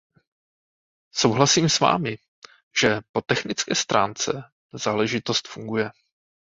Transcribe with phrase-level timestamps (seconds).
[1.15, 2.17] Souhlasím s Vámi,
[2.81, 4.43] že po technické stránce
[4.73, 5.91] záležitost funguje.